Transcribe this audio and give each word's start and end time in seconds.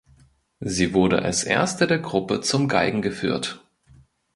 Sie 0.61 0.95
wurde 0.95 1.21
als 1.21 1.43
Erste 1.43 1.85
der 1.85 1.99
Gruppe 1.99 2.41
zum 2.41 2.67
Galgen 2.67 3.03
geführt. 3.03 3.63